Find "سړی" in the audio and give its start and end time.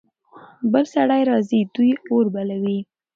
0.95-1.21